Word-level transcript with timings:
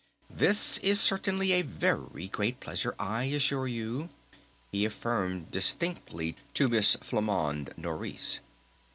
"This 0.31 0.79
is 0.79 0.99
certainly 0.99 1.51
a 1.51 1.61
very 1.61 2.27
great 2.27 2.59
pleasure, 2.59 2.95
I 2.97 3.25
assure 3.25 3.67
you," 3.67 4.09
he 4.71 4.83
affirmed 4.83 5.51
distinctly 5.51 6.37
to 6.55 6.67
Miss 6.67 6.95
Flamande 7.03 7.71
Nourice. 7.77 8.39